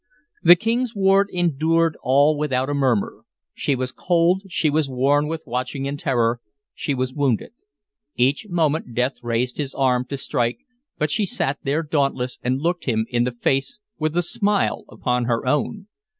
[0.41, 3.23] The King's ward endured all without a murmur.
[3.53, 6.41] She was cold, she was worn with watching and terror,
[6.73, 7.51] she was wounded;
[8.15, 10.57] each moment Death raised his arm to strike,
[10.97, 15.25] but she sat there dauntless, and looked him in the face with a smile upon
[15.25, 15.85] her own.